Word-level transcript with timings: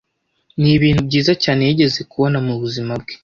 Nibintu 0.61 1.01
byiza 1.07 1.31
cyane 1.43 1.61
yigeze 1.67 1.99
kubona 2.11 2.37
mubuzima 2.47 2.93
bwe. 3.01 3.13